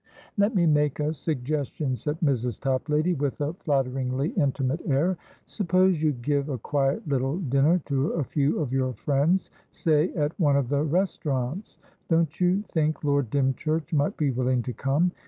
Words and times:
"Let 0.35 0.55
me 0.55 0.65
make 0.65 0.99
a 0.99 1.13
suggestion," 1.13 1.95
said 1.95 2.19
Mrs. 2.21 2.59
Toplady, 2.59 3.13
with 3.13 3.39
a 3.39 3.53
flatteringly 3.53 4.29
intimate 4.29 4.81
air. 4.87 5.15
"Suppose 5.45 6.01
you 6.01 6.11
give 6.13 6.49
a 6.49 6.57
quiet 6.57 7.07
little 7.07 7.37
dinner 7.37 7.79
to 7.85 8.13
a 8.13 8.23
few 8.23 8.57
of 8.57 8.73
your 8.73 8.93
friends, 8.93 9.51
say 9.69 10.11
at 10.15 10.31
one 10.39 10.55
of 10.55 10.69
the 10.69 10.81
restaurants. 10.81 11.77
Don't 12.09 12.41
you 12.41 12.63
think 12.63 13.03
Lord 13.03 13.29
Dymchurch 13.29 13.93
might 13.93 14.17
be 14.17 14.31
willing 14.31 14.63
to 14.63 14.73
come? 14.73 15.11